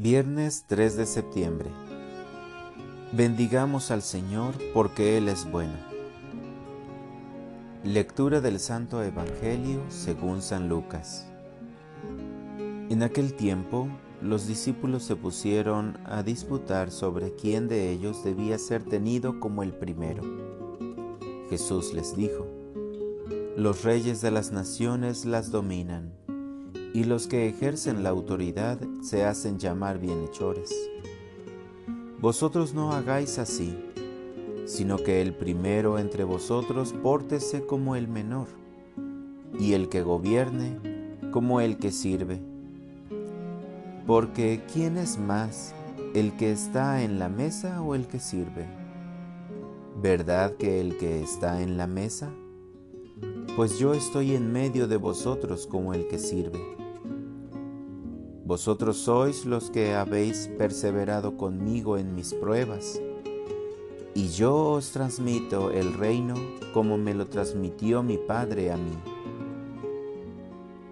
[0.00, 1.70] Viernes 3 de septiembre.
[3.10, 5.74] Bendigamos al Señor porque Él es bueno.
[7.82, 11.26] Lectura del Santo Evangelio según San Lucas.
[12.90, 13.88] En aquel tiempo,
[14.22, 19.72] los discípulos se pusieron a disputar sobre quién de ellos debía ser tenido como el
[19.72, 20.22] primero.
[21.50, 22.46] Jesús les dijo,
[23.56, 26.12] Los reyes de las naciones las dominan
[26.94, 30.74] y los que ejercen la autoridad se hacen llamar bienhechores.
[32.20, 33.78] Vosotros no hagáis así,
[34.66, 38.48] sino que el primero entre vosotros pórtese como el menor,
[39.58, 40.78] y el que gobierne
[41.30, 42.40] como el que sirve.
[44.06, 45.74] Porque ¿quién es más,
[46.14, 48.66] el que está en la mesa o el que sirve?
[50.00, 52.30] ¿Verdad que el que está en la mesa?
[53.56, 56.58] Pues yo estoy en medio de vosotros como el que sirve.
[58.44, 63.00] Vosotros sois los que habéis perseverado conmigo en mis pruebas,
[64.14, 66.34] y yo os transmito el reino
[66.72, 68.96] como me lo transmitió mi Padre a mí.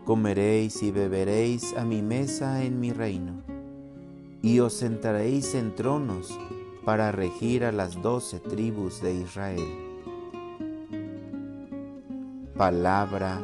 [0.05, 3.43] Comeréis y beberéis a mi mesa en mi reino,
[4.43, 6.39] y os sentaréis en tronos
[6.85, 9.86] para regir a las doce tribus de Israel.
[12.57, 13.39] Palabra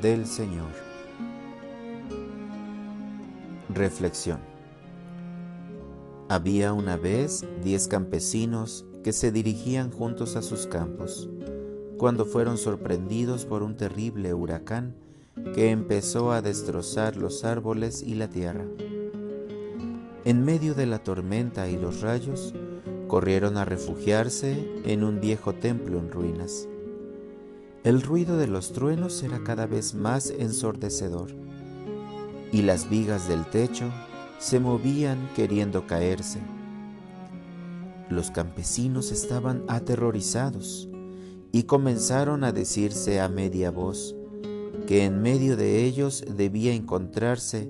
[0.00, 0.70] del Señor.
[3.68, 4.38] Reflexión.
[6.30, 11.28] Había una vez diez campesinos que se dirigían juntos a sus campos,
[11.98, 14.94] cuando fueron sorprendidos por un terrible huracán
[15.54, 18.64] que empezó a destrozar los árboles y la tierra.
[20.24, 22.54] En medio de la tormenta y los rayos,
[23.08, 26.66] corrieron a refugiarse en un viejo templo en ruinas.
[27.84, 31.28] El ruido de los truenos era cada vez más ensordecedor
[32.50, 33.92] y las vigas del techo
[34.38, 36.40] se movían queriendo caerse.
[38.08, 40.88] Los campesinos estaban aterrorizados
[41.52, 44.16] y comenzaron a decirse a media voz
[44.86, 47.68] que en medio de ellos debía encontrarse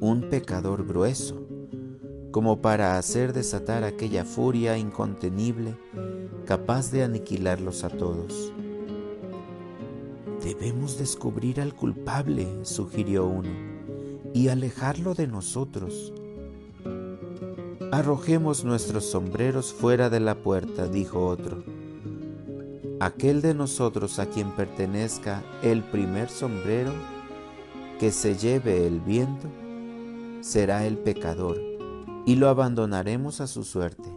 [0.00, 1.46] un pecador grueso,
[2.30, 5.76] como para hacer desatar aquella furia incontenible
[6.46, 8.54] capaz de aniquilarlos a todos.
[10.42, 13.50] Debemos descubrir al culpable, sugirió uno
[14.34, 16.12] y alejarlo de nosotros.
[17.92, 21.62] Arrojemos nuestros sombreros fuera de la puerta, dijo otro.
[22.98, 26.92] Aquel de nosotros a quien pertenezca el primer sombrero
[28.00, 29.48] que se lleve el viento
[30.40, 31.60] será el pecador
[32.26, 34.08] y lo abandonaremos a su suerte.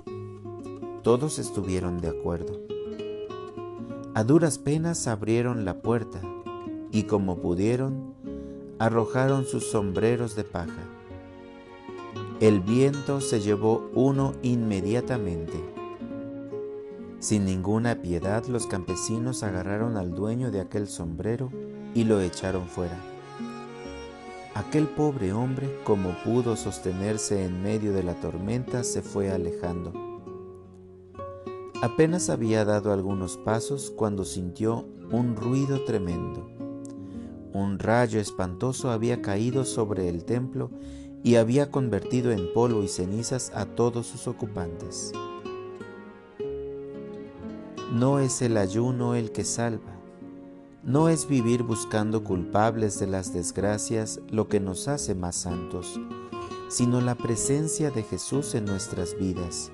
[1.03, 2.74] Todos estuvieron de acuerdo.
[4.15, 6.21] A duras penas abrieron la puerta
[6.89, 8.15] y como pudieron
[8.79, 10.87] arrojaron sus sombreros de paja.
[12.39, 15.61] El viento se llevó uno inmediatamente.
[17.19, 21.51] Sin ninguna piedad los campesinos agarraron al dueño de aquel sombrero
[21.93, 22.97] y lo echaron fuera.
[24.53, 30.14] Aquel pobre hombre, como pudo sostenerse en medio de la tormenta, se fue alejando.
[31.85, 36.49] Apenas había dado algunos pasos cuando sintió un ruido tremendo.
[37.53, 40.71] Un rayo espantoso había caído sobre el templo
[41.21, 45.11] y había convertido en polvo y cenizas a todos sus ocupantes.
[47.93, 49.95] No es el ayuno el que salva,
[50.81, 55.99] no es vivir buscando culpables de las desgracias lo que nos hace más santos,
[56.67, 59.71] sino la presencia de Jesús en nuestras vidas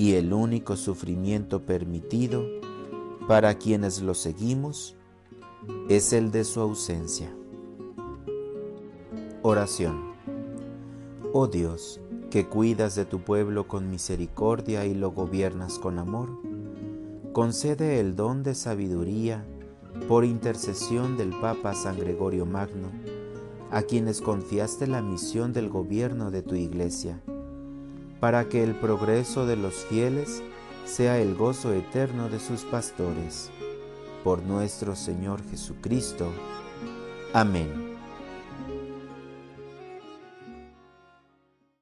[0.00, 2.42] y el único sufrimiento permitido
[3.28, 4.96] para quienes lo seguimos
[5.90, 7.30] es el de su ausencia.
[9.42, 10.14] Oración.
[11.34, 12.00] Oh Dios,
[12.30, 16.30] que cuidas de tu pueblo con misericordia y lo gobiernas con amor,
[17.34, 19.44] concede el don de sabiduría
[20.08, 22.88] por intercesión del Papa San Gregorio Magno,
[23.70, 27.20] a quienes confiaste la misión del gobierno de tu iglesia,
[28.20, 30.42] para que el progreso de los fieles
[30.84, 33.50] sea el gozo eterno de sus pastores
[34.22, 36.30] por nuestro Señor Jesucristo.
[37.32, 37.89] Amén.